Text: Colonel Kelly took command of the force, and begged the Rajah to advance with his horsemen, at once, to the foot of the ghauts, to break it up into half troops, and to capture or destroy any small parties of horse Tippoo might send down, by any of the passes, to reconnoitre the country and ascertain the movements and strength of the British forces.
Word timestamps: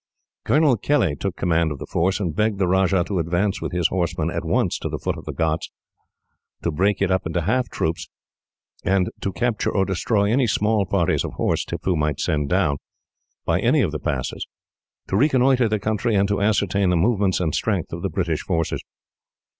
Colonel 0.45 0.77
Kelly 0.77 1.15
took 1.15 1.35
command 1.35 1.71
of 1.71 1.77
the 1.77 1.85
force, 1.85 2.19
and 2.19 2.35
begged 2.35 2.57
the 2.57 2.67
Rajah 2.67 3.03
to 3.03 3.19
advance 3.19 3.61
with 3.61 3.71
his 3.71 3.89
horsemen, 3.89 4.31
at 4.31 4.43
once, 4.43 4.79
to 4.79 4.89
the 4.89 4.97
foot 4.97 5.15
of 5.15 5.25
the 5.25 5.31
ghauts, 5.31 5.69
to 6.63 6.71
break 6.71 7.03
it 7.03 7.11
up 7.11 7.27
into 7.27 7.41
half 7.41 7.69
troops, 7.69 8.09
and 8.83 9.11
to 9.21 9.31
capture 9.31 9.69
or 9.69 9.85
destroy 9.85 10.31
any 10.31 10.47
small 10.47 10.87
parties 10.87 11.23
of 11.23 11.33
horse 11.33 11.63
Tippoo 11.63 11.95
might 11.95 12.19
send 12.19 12.49
down, 12.49 12.77
by 13.45 13.59
any 13.61 13.81
of 13.81 13.91
the 13.91 13.99
passes, 13.99 14.47
to 15.07 15.15
reconnoitre 15.15 15.69
the 15.69 15.77
country 15.77 16.15
and 16.15 16.31
ascertain 16.31 16.89
the 16.89 16.95
movements 16.97 17.39
and 17.39 17.53
strength 17.53 17.93
of 17.93 18.01
the 18.01 18.09
British 18.09 18.41
forces. 18.41 18.81